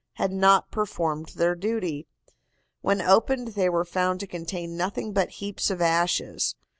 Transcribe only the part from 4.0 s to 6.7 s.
to contain nothing but heaps of ashes.